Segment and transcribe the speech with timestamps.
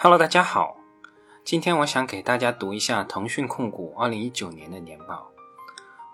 [0.00, 0.76] Hello，大家好，
[1.44, 5.32] 今天我想给大家读一下腾讯控股二零一九年的年报。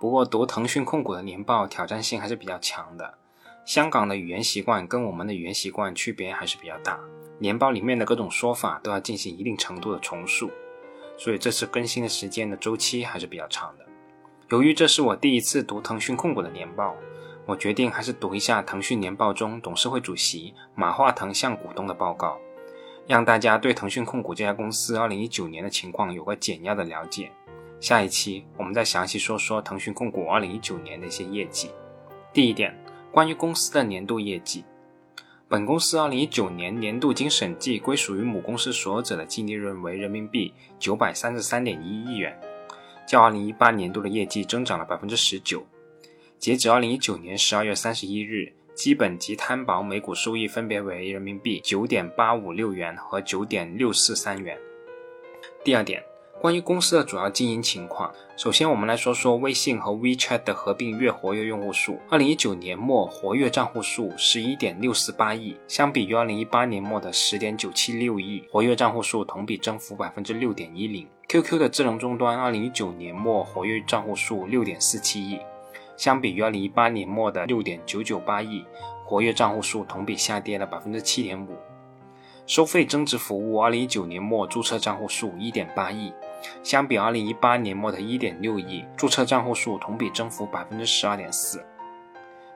[0.01, 3.19] 不过读腾讯控股的年报挑战性还是比较强的，
[3.67, 6.99] 香港的语言习惯跟我们的语言习惯区别还是比较大，
[7.39, 10.51] 年报里面的各种说法都要进行一定程度的重塑，
[11.19, 13.85] 所以这次更新的时间的周期还是比较长的。
[14.49, 16.97] 由于这是我第一次读腾讯控股的年报，
[17.45, 22.39] 我决定还是读一下腾讯年报中董事会主席马化腾向股东的报告。
[23.07, 27.31] 让大家对腾讯控股这家公司2019年的情况有个简要的了解。
[27.81, 31.71] 下一期我们再详细说说腾讯控股2019年的一些业绩。
[32.33, 32.75] 第一点，
[33.13, 34.65] 关于公司的年度业绩，
[35.49, 42.41] 本公司2019年年度经审计归属于母公司所有者的净利润为人民币933.1亿元，
[43.07, 45.63] 较2018年度的业绩增长了19%。
[46.39, 48.53] 截止2019年12月31日。
[48.75, 54.59] 基本及摊薄每股收益分别为人民币九点八五六元和九点六四三元。
[55.63, 56.05] 第二点，
[56.41, 61.99] 关于公司的主要经营情况，首先我们来说说微信和 WeChat 的合并月活跃用户数。
[62.11, 71.07] 二零一九年末活跃账户数十一点六四八亿，相比于二零一八年末的十点九七六亿，活跃账户数同比增幅百分之六点一零。
[71.29, 75.39] QQ 的智能终端二零一九年末活跃账户数六点四七亿。
[75.97, 78.65] 相比于二零一八年末的六点九九八亿，
[79.05, 81.51] 活跃账户数同比下跌了百分之七点五。
[82.47, 86.13] 收费增值服务二零一九年末注册账户数一点八亿，
[86.63, 91.65] 相比二零一八年末的一点六亿，注册账户数同比增幅百分之十二点四。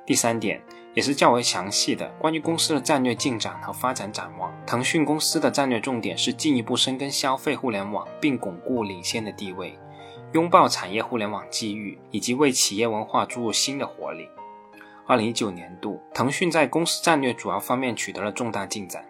[0.05, 0.61] 第三点，
[0.95, 4.51] 也是较为详细的关于公司的战略进展和发展展望。
[4.67, 9.79] 腾讯公司的战略重点是进一步深耕消费互联网，并巩固领先的地位。
[10.33, 14.29] 拥抱产业互联网机遇，以及为企业文化注入新的活力。
[15.07, 19.03] 二零一九年度，腾讯在公司战略主要方面取得了重大进展。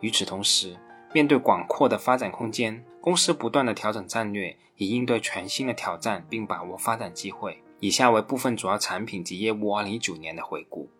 [0.00, 0.76] 与此同时，
[1.12, 7.62] 面对广阔的发展空间，公司不断的调整战略，以应对全新的挑战，并把握发展机会。
[7.78, 10.90] 以下为部分主要产品及业务二零一九年的回顾。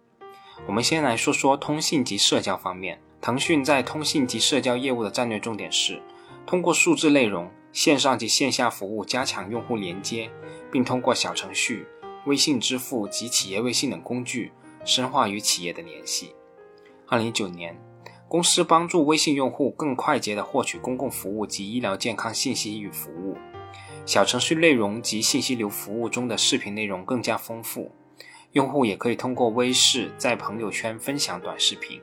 [0.68, 3.00] 我们先来说说通信及社交方面。
[3.20, 6.00] 腾讯在通信及社交业务的战略重点是
[6.46, 7.50] 通过数字内容。
[7.74, 10.30] 线上及线下服务加强用户连接，
[10.70, 11.84] 并通过小程序、
[12.24, 14.52] 微信支付及企业微信等工具
[14.84, 16.36] 深化与企业的联系。
[17.08, 17.76] 二零一九年，
[18.28, 23.36] 公司帮助微信用户更快捷地获取公共服务及医疗健康信息与服务。
[24.06, 27.90] 小程序内容及信息流服务中的视频内容更加丰富，
[28.52, 32.00] 用户也可以通过微视在朋友圈分享短视频。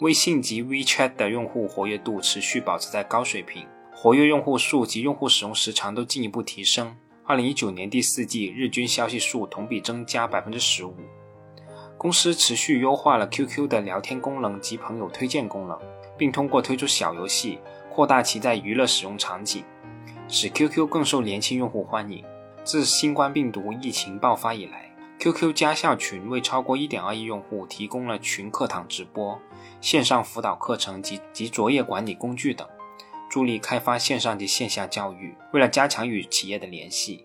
[0.00, 3.66] 微信及 WeChat 的用户活跃度持续保持在高水平。
[4.02, 6.92] 活跃用户数及用户使用时长都进一步提升。
[7.24, 10.92] 二零一九年第四季日均消息数同比增加百分之十五。
[11.96, 15.78] 公司持续优化了 QQ 的聊天功能及朋友推荐功能，
[16.18, 17.60] 并通过推出小游戏
[17.94, 19.62] 扩大其在娱乐使用场景，
[20.26, 22.24] 使 QQ 更受年轻用户欢迎。
[22.64, 29.38] 自新冠病毒疫情爆发以来，QQ 家校群为超过一点二亿用户提供了群课堂直播、
[29.80, 32.66] 线上辅导课程及及作业管理工具等。
[33.32, 35.34] 助力开发线上及线下教育。
[35.52, 37.24] 为了加强与企业的联系，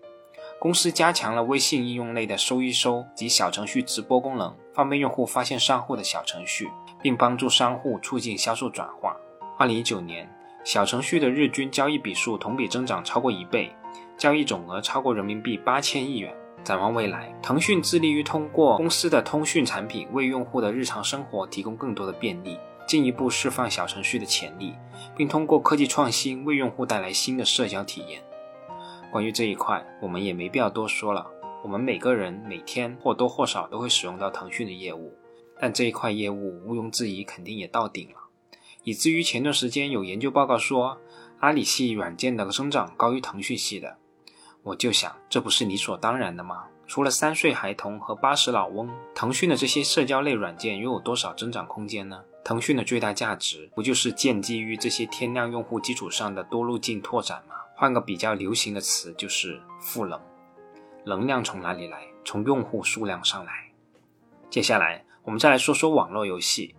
[0.58, 6.70] 公司加强了微信应用内的收一收及小程序直播功能，方便用户发现商户的小程序，
[7.02, 9.14] 并帮助商户促进销售转化。
[9.58, 10.26] 二零一九年，
[10.64, 13.70] 小程序的日均交易笔数同比增长超过一倍，
[14.16, 16.34] 交易总额超过人民币八千亿元。
[16.64, 22.58] 展望未来，腾讯致力于通过公司的通讯产品，为用户的日常生活提供更多的便利。
[22.88, 24.74] 进一步释放小程序的潜力，
[25.14, 28.22] 并通过科技创新为用户带来新的社交体验。
[29.12, 31.26] 关于这一块，我们也没必要多说了。
[31.62, 35.12] 我们每个人每天或多或少都会使用到腾讯的业务，
[35.60, 38.16] 但这一块业务毋庸置疑肯定也到顶了，
[38.84, 40.98] 以至于前段时间有研究报告说，
[41.40, 43.98] 阿里系软件的增长高于腾讯系的。
[44.62, 46.64] 我就想，这不是理所当然的吗？
[46.86, 52.22] 除了三岁孩童和八十老翁，腾讯的这些社交类软件又有多少增长空间呢？
[52.48, 57.56] 腾讯的最大价值不就是建基于这些天量用户基础上的多路径拓展吗？
[57.76, 60.18] 换个比较流行的词，就是赋能。
[61.04, 62.06] 能量从哪里来？
[62.24, 63.70] 从用户数量上来。
[64.48, 66.74] 接下来，我们再来说说网络游戏。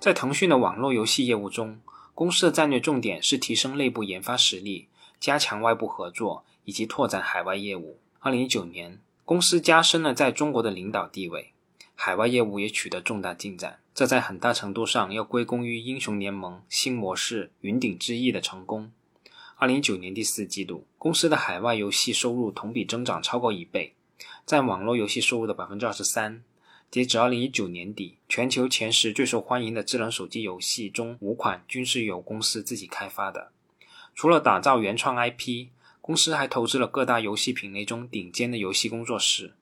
[0.00, 1.80] 在腾讯的网络游戏业务中，
[2.12, 4.88] 公司的战略重点是提升内部研发实力，
[5.20, 8.00] 加强外部合作，以及拓展海外业务。
[8.18, 11.53] 二零一九年，公司加深了在中国的领导地位。
[11.94, 18.92] 海外业务也取得重大进展，这在很大程度上要归功于英雄联盟新模式云顶之弈的成功。
[19.56, 23.94] 二零一九年第四季度，公司的海外游戏收入同比增长超过一倍，
[24.44, 26.42] 占网络游戏收入的百分之二十三，
[26.90, 33.52] 截止二零一九年底，全球前十最受欢迎的智能手机游戏中，五款均是由公司自己开发的。
[34.14, 35.68] 除了打造原创 IP，
[36.00, 39.54] 公司还投资了各大游戏品类中顶尖的游戏工作室，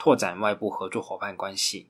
[0.00, 1.88] 拓展外部合作伙伴关系。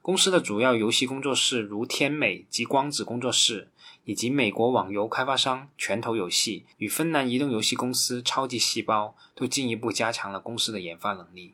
[0.00, 3.68] 公司的主要游戏工作室如天美及光子工作室，
[4.06, 11.52] 以及美国网游开发商拳头游戏与芬兰移动游戏公司超级细胞，都进一步加强了公司的研发能力，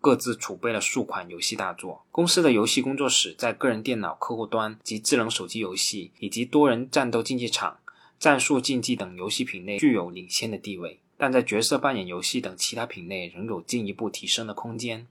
[0.00, 2.04] 各自储备了数款游戏大作。
[2.12, 7.78] 公司的游戏工作室在个人电脑客户端及智能手机游戏以及多人战斗竞技场。
[8.20, 15.08] 战术竞技等游戏品类具有领先的地位，但在角色扮演游戏等其他品类仍有进一步提升的空间。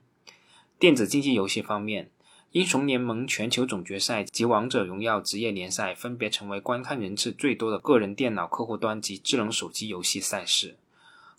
[0.78, 2.10] 电子竞技游戏方面，
[2.52, 10.76] 英雄联盟全球总决赛及王者荣耀职业联赛分别成为观看人次最多的个人电脑客户端及智能手机游戏赛事，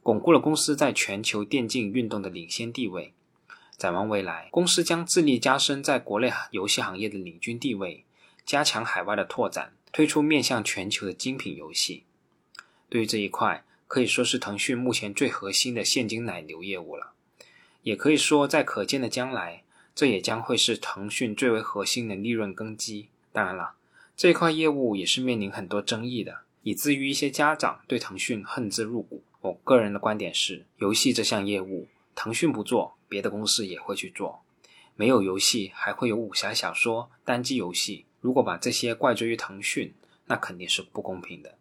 [0.02, 3.14] 巩固了公司在全球电竞运动的领先地位。
[3.78, 8.06] 展望未来，公司将致力加深在国内游戏行业的领军地位，
[8.46, 9.74] 加强海外的拓展。
[9.92, 12.04] 推出面向全球的精品游戏，
[12.90, 17.14] 对于这一块可以说是腾讯目前最核心的现金奶牛业务了。
[17.86, 19.62] 也可以说，在可见的将来，
[19.94, 23.10] 这也将会是腾讯最为核心的利润根基。
[23.32, 23.74] 当然了，
[24.18, 29.22] 这一块业务也是面临很多争议的，以至于一些家长对腾讯恨之入骨。
[29.42, 34.42] 我个人的观点是，游戏这项业务，腾讯不做，别的公司也会去做。
[34.96, 38.06] 没有游戏，还会有武侠小说、单机游戏。
[38.20, 39.94] 如果把这些怪罪于腾讯，
[40.26, 41.56] 那肯定是不公平的。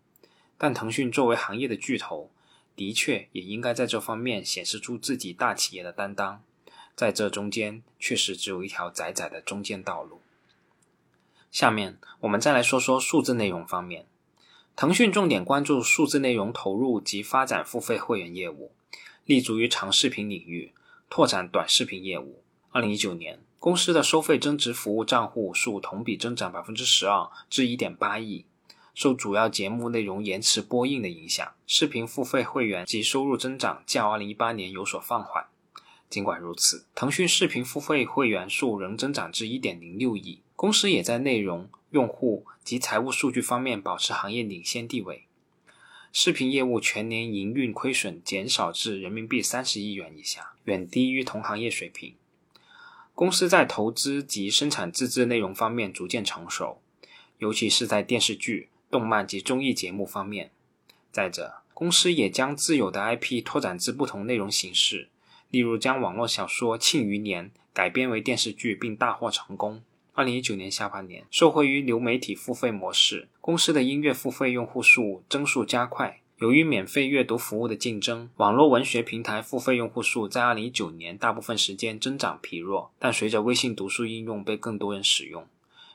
[0.56, 2.30] 但腾讯作为行业的巨头，
[2.76, 6.42] 的确也应该在这方面显示出自己大企业的担当。
[6.94, 10.20] 在这中间，确实只有一条窄窄的中间道路。
[11.50, 14.06] 下面我们再来说说数字内容方面。
[14.76, 18.72] 腾讯重点关注数字内容投入及发展付费会员业务，
[19.24, 20.72] 立足于长视频领域，
[21.08, 22.42] 拓展短视频业务。
[22.70, 23.40] 二零一九年。
[23.64, 28.44] 公司的收费增值服务账户数同比增长百分之十二至一点八亿，
[28.94, 35.44] 受主要节目内容延迟播映的影响，视频付费会员及收入增长较二零一八年有所放缓。
[36.08, 45.24] 尽管如此，腾讯视频付费会员数仍增长至一点零六亿，公司也在内容、用户及财务数据方面保持行业领先地位。
[46.12, 52.14] 视频业务全年营运亏损减少至人民币三十亿元以下，远低于同行业水平。
[53.12, 56.80] 公司在投资及生产自制内容方面逐渐成熟，
[57.38, 60.52] 尤其是在电视剧、动漫及综艺节目方面。
[61.10, 65.08] 再者，公司也将自有的 IP 拓展至不同内容形式，
[65.50, 69.82] 例如将网络小说《庆余年》改编为电视剧并大获成功。
[70.12, 76.20] 二零一九年下半年，受惠于流媒体付费模式，公司的音乐付费用户数增速加快。
[76.38, 82.92] 由于免费阅读服务的竞争，网络文学平台付费用户数在2019年大部分时间增长疲弱。
[83.00, 85.46] 但随着微信读书应用被更多人使用，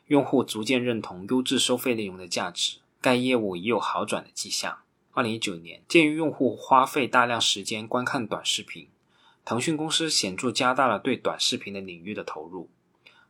[0.07, 4.79] 用户逐渐认同优质收费内容的价值，该业务已有好转的迹象。
[5.13, 8.89] 2019年，鉴于用户花费大量时间观看短视频，
[9.43, 12.69] 腾讯公司显著加大了对短视频的领域的投入。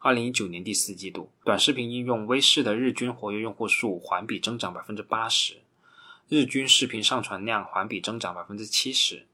[0.02, 5.62] 2019年第四季度，短视频应用微视的日均活跃用户数环比增长百分之八十。
[6.28, 9.26] 日均视频上传量环比增长百分之七十，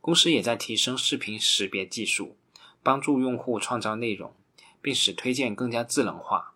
[0.00, 2.36] 公司也在提升视频识别技术，
[2.82, 4.34] 帮助用户创造内容，
[4.82, 6.53] 并使推荐更加智能化。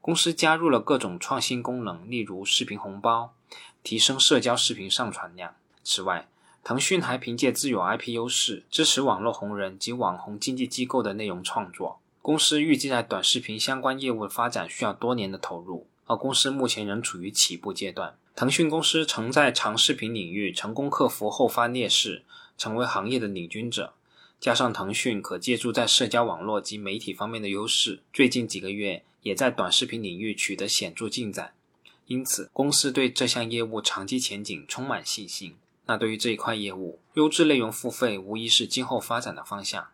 [0.00, 3.34] 公司加入了各种创新功能，例如视频红包，
[3.82, 5.54] 提升社交视频上传量。
[5.84, 6.26] 此外，
[6.64, 12.00] 腾讯还凭借自有 IP 优势，支持网络红人及网红经纪机构的内容创作。
[12.22, 18.14] 公司预计在短视频相关业务的发展需要多年的投入，而公司目前仍处于起步阶段。
[18.34, 22.22] 腾讯公司曾在长视频领域成功克服后发劣势，
[22.56, 23.92] 成为行业的领军者。
[24.38, 31.52] 加上腾讯可借助在社交网络及媒体方面的优势，最近几个月也在短视频领域取得显著进展。
[32.06, 35.56] 因此，公司对这项业务长期前景充满信心。
[35.86, 39.88] 那对于这一块业务，优质内容付费无疑是今后发展的方向。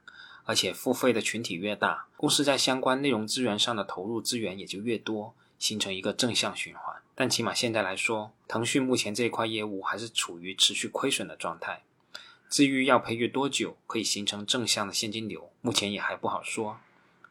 [0.44, 6.96] 而且，付费的群体越大，公司在相关内容资源上的投入资源也就越多，形成一个正向循环。
[7.14, 11.82] 但起码现在来说，腾讯目前这一块业务还是处于持续亏损的状态。
[12.48, 16.78] 至于要培育多久可以形成正向的现金流，目前也还不好说。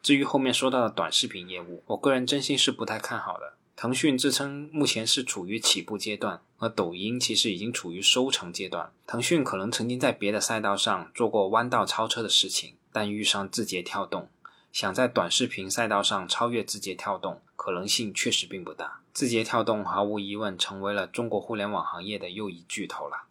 [0.02, 3.54] 至于后面说到的短视频业务，我个人真心是不太看好的。
[3.74, 8.90] 腾讯自称目前是处于起步阶段，而抖音其实已经处于收成阶段。
[9.06, 14.30] 腾讯可能曾经在别的赛道上做过弯道超车的事情，但遇上字节跳动。
[14.72, 19.00] 想在短视频赛道上超越字节跳动，可能性确实并不大。
[19.12, 23.24] 字节跳动毫无疑问成为了中国互联网行业的又一巨头了。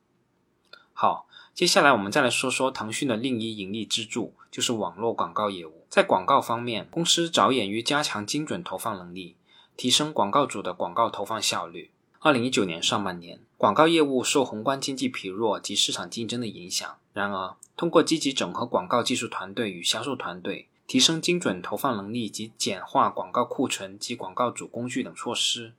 [0.93, 5.84] 好，接下来我们再来说说腾讯的另一盈利支柱，就是网络广告业务。
[5.95, 9.37] 在广告方面，公司着眼于加强精准投放能力，
[9.77, 11.89] 提升广告主的广告投放效率。
[12.19, 16.97] 二零一九年上半年，广告业务受宏观经济疲弱及市场竞争的影响。
[17.13, 25.71] 然而，通过积极整合广告技术团队与销售团队，提升精准投放能力及简化广告库存及广告主工具等措施，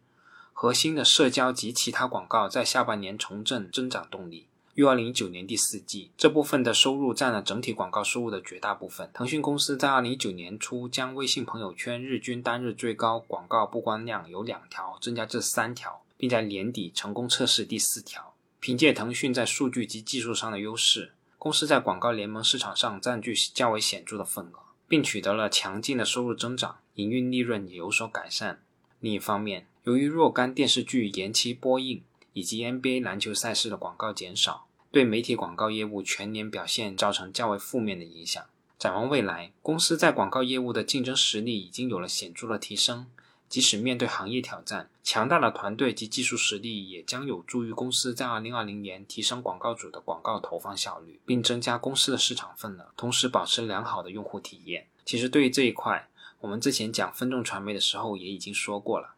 [0.54, 4.46] 核心的社交及其他广告在下半年重振增长动力。
[4.76, 9.11] 于二零一九年第四季，这部分的收入占了整体广告收入的绝大部分。
[9.14, 18.35] 腾讯公司在二零一九年初将微信朋友圈日均单日最高广告曝光量由两条增加至三条，并在年底成功测试第四条。
[18.61, 28.61] 凭借腾讯在数据及技术上的优势，公司在广告联盟市场上占据较为显著的份额，并取得了强劲的收入增长，营运利润也有所改善。
[29.00, 32.02] 另一方面，由于若干电视剧延期播映
[32.37, 34.66] 以及 NBA 篮球赛事的广告减少。
[34.90, 38.45] 对媒体广告业务全年表现造成较为负面的影响。
[38.78, 43.07] 展望未来，公司在广告业务的竞争实力已经有了显著的提升。
[43.49, 54.88] 即使面对行业挑战，强大的团队及技术实力也将有助于公司在2020年提升广告主的广告投放效率，并增加公司的市场份额，同时保持良好的用户体验。
[55.07, 56.09] 其实，对于这一块，
[56.40, 59.14] 我们之前讲分众传媒的时候也已经说过了。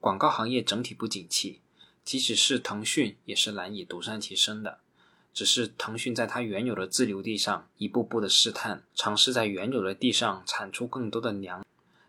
[0.00, 1.60] 广告行业整体不景气，
[2.04, 4.78] 即使是腾讯，也是难以独善其身的。
[5.32, 11.64] 只是腾讯在它原有的自留地上一步步的试探，尝试在原有的地上产出更多的粮。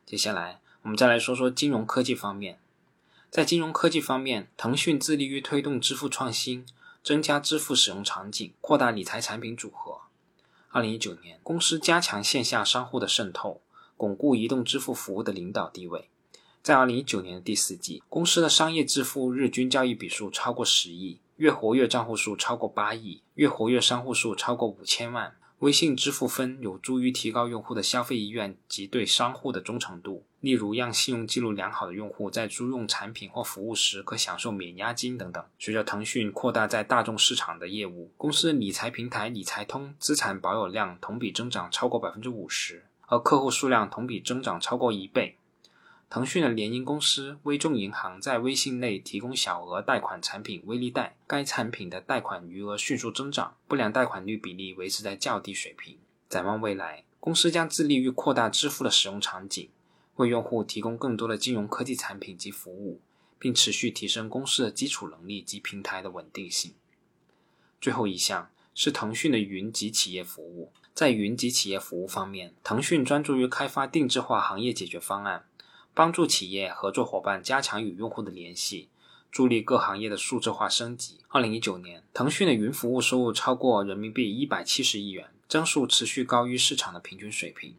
[0.05, 2.59] 接下来，我们再来说说金融科技方面。
[3.31, 6.65] 在金融科技方面，腾讯致力于推动支付创新，
[7.03, 10.01] 增加支付使用场景，扩大理财产品组合。
[10.69, 13.61] 二零一九年，公司加强线下商户的渗透，
[13.97, 16.09] 巩固移动支付服务的领导地位。
[16.65, 21.19] 在二零一九年的第四季，公司的商业支付日均交易笔数超过十亿。
[21.35, 25.35] 月活跃账户数超过八亿，月活跃商户数超过五千万。
[25.59, 30.25] 微信支付分有助于提高用户的消费意愿及对商户的忠诚度。
[30.39, 35.45] 例如，让信用记录良好的用户在租用产品或服务时可享受免押金等等。
[35.59, 45.37] 随着腾讯扩大在大众市场的业务，公司理财平台理财通资产保有量同比增长超过百分之五十，而客户数量同比增长超过一倍。
[46.15, 55.97] 腾讯的联营公司微众银行在微信内提供小额贷款产品微粒贷，该产品的贷款余额迅速增长，不良贷款率比例维持在较低水平。
[56.29, 59.69] 展望未来，公司将致力于扩大支付的使用场景，
[60.15, 63.01] 为用户提供更多的金融科技产品及服务，
[63.37, 66.75] 并持续提升公司的基础能力及平台的稳定性。
[67.81, 70.71] 最后一项是腾讯的云及企业服务。
[70.93, 75.43] 在云及企业服务方面，腾讯专注于开发定制化行业解决方案。
[75.95, 78.89] 帮助企业合作伙伴加强与用户的联系，
[79.31, 81.21] 助力各行业的数字化升级。
[81.29, 87.77] 二零一九年，腾讯的云服务收入超过人民币一百七十亿元，增速持续高于市场的平均水平。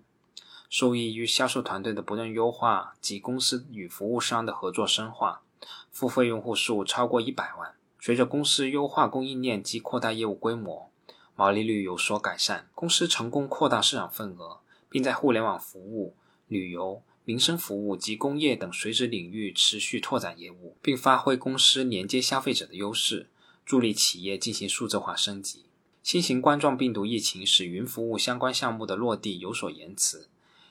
[0.71, 5.43] 受益于销售团队的不断优化及公司与服务商的合作深化，
[5.91, 7.75] 付费用户数超过一百万。
[8.01, 10.91] 随着公司优化供应链及扩大业务规模，
[11.35, 12.67] 毛利率有所改善。
[12.75, 16.15] 公司成功扩大市场份额，并在互联网服务、
[16.49, 17.03] 旅游。
[17.27, 23.29] 民生服务及工业等垂直领域持续拓展业务，并发挥公司连接消费者的优势，
[23.65, 25.65] 助力企业进行数字化升级。
[26.05, 30.29] 新型冠状病毒疫情使云服务相关项目的落地有所延迟，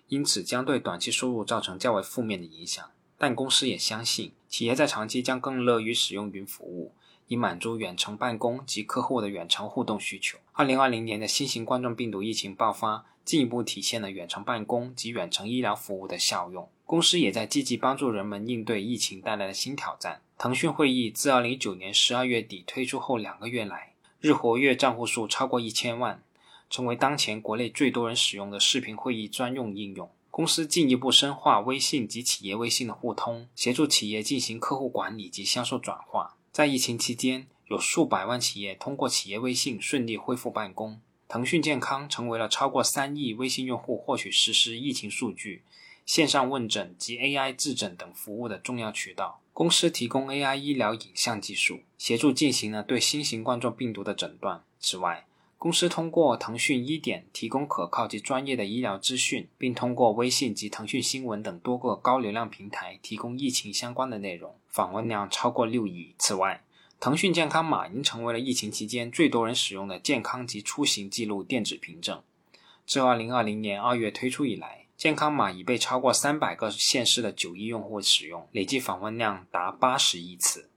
[0.07, 2.89] 因此将对短期收入造成较为负面的影响。
[3.17, 6.93] 但公司也相信，企业在长期将更乐于使用云服务，
[7.27, 10.37] 以满足远程办公及客户的远程互动需求。
[10.53, 13.05] 二零二零年的新型冠状病毒疫情爆发。
[13.25, 16.69] 进一步体现了远程办公及远程医疗服务的效用。
[16.85, 20.21] 公司也在积极帮助人们应对疫情带来的新挑战。
[20.37, 26.21] 腾讯会议自2019年12月底推出后两个月来，日活跃账户数超过一千万，
[26.69, 30.07] 成为当前国内最多人使用的视频会议专用应用。
[30.29, 36.35] 公司进一步深化微信及企业微信的互通，协助企业进行客户管理及销售转化。
[36.55, 41.01] 在疫情期间，有数百万企业通过企业微信顺利恢复办公。
[41.27, 45.63] 腾讯健康成为了超过三亿微信用户获取实时疫情数据、
[46.05, 49.41] 线上问诊及 AI 质诊等服务的重要渠道。
[49.51, 54.63] 公司提供 AI 医疗影像技术，协助进行了对新型冠状病毒的诊断。
[54.79, 55.25] 此外，
[55.57, 66.13] 公司通过腾讯医典提供可靠及专业的医疗资讯，并通过微信及腾讯新闻等多个高流量平台提供疫情相关的内容，访问量超过六亿。
[66.17, 66.61] 此外，
[66.99, 72.21] 腾讯健康码已经成为了疫情期间最多人使用的健康及出行记录电子凭证。
[72.85, 80.69] 自2020年2月推出以来，健康码已被超过300个县市的9亿用户使用，累计访问量达80亿次。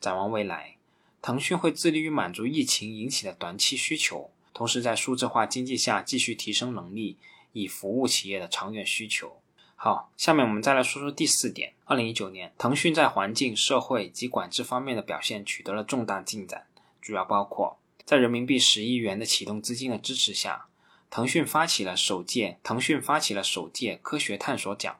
[0.00, 0.74] 展望未来，
[1.22, 7.16] 腾讯会致力于满足疫情引起的短期需求，同时在数字化经济下继续提升能力，
[7.52, 9.40] 以服务企业的长远需求。
[9.80, 11.72] 好，下面我们再来说说第四点。
[11.84, 16.66] 二零一九年，腾讯在环境、社会及管制方面的表现取得了重大进展，
[17.00, 20.66] 主要包括在人民币十亿元的启动资金的支持下，
[21.08, 24.98] 腾讯发起了首届腾讯发起了首届科学探索奖，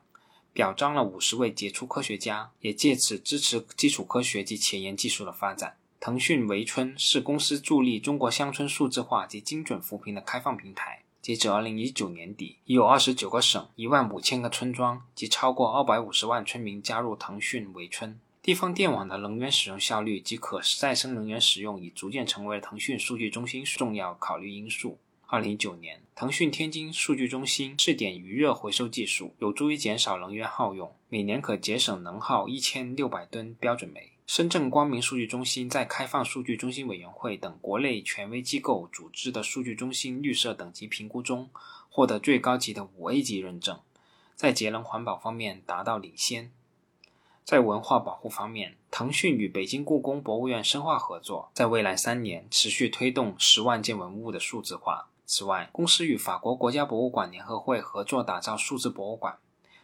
[0.53, 5.75] 表彰了五十位杰出科学家，也借此支持基础科学及前沿技术的发展。
[5.99, 11.03] 腾讯围村是公司助力中国乡村数字化及精准扶贫的开放平台。
[11.21, 18.19] 截止二零一九年底，已有二十九个省、一万五千个村庄及超过二百五十万村民加入腾讯围村。
[18.41, 24.97] 地方电网的能源使用效率及可再生能源使用已逐渐成为腾讯数据中心重要考虑因素。
[25.27, 34.13] 二零一九年，腾讯天津数据中心试点余热回收技术，有助于减少能源耗用，每年可节省能耗一千六百吨标准煤。
[34.31, 41.49] 深圳光明数据中心在开放数据中心委员会等国内权威机构组织的数据中心绿色等级评估中，
[41.89, 43.79] 获得最高级的五 A 级认证，
[44.35, 46.51] 在节能环保方面达到领先。
[47.43, 55.07] 在文化保护方面，腾讯与北京故宫博物院深化合作，在未来三年持续推动十万件文物的数字化。
[55.25, 59.39] 此外，公司与法国国家博物馆联合会合作打造数字博物馆，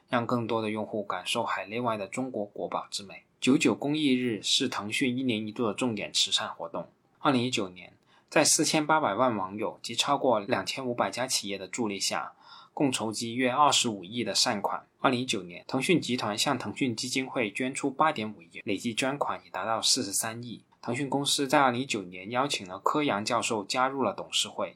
[0.07, 3.24] 让更多的用户感受海内外的中国国宝之美。
[3.45, 6.89] 九九公益日是腾讯一年一度的重点慈善活动。
[7.19, 7.93] 二零一九年，
[8.27, 12.33] 在四千八百万网友及超过两千五百家企业的助力下，
[12.73, 14.87] 共筹集约二十五亿的善款。
[14.99, 20.63] 二零一九年，腾讯集团向腾讯基金会捐出八点五亿，累计捐款已达到四十三亿。
[20.81, 24.75] 腾讯公司在二零一九年邀请了柯阳教授加入了董事会，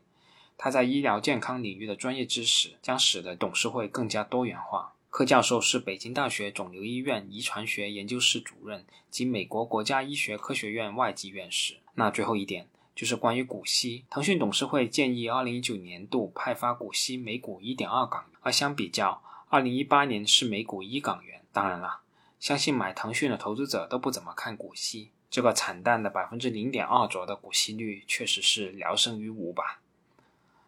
[0.59, 4.93] 他在医疗健康领域的专业知识将使得董事会更加多元化。
[5.09, 11.77] 柯教授是北京大学肿瘤医院遗传学研究室主任及美国国家医学科学院外籍院士。
[11.95, 21.41] 那最后一点就是关于股息，腾讯董事会建议二零一九年度派发股息每股一点二港元，而相比较二零一八年是每股一港元。
[21.51, 22.01] 当然了，
[22.39, 29.81] 相信买腾讯的投资者都不怎么看股息，这个惨淡的百分之零点二左右的股息率确实是聊胜于无吧。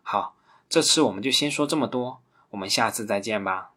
[0.01, 0.35] 好，
[0.67, 3.70] 这次我们就先说这么多，我们下次再见吧。